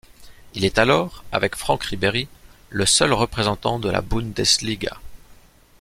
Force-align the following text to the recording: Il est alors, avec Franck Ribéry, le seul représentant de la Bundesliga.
Il 0.55 0.65
est 0.65 0.79
alors, 0.79 1.23
avec 1.31 1.55
Franck 1.55 1.83
Ribéry, 1.83 2.27
le 2.71 2.87
seul 2.87 3.13
représentant 3.13 3.77
de 3.77 3.87
la 3.87 4.01
Bundesliga. 4.01 4.99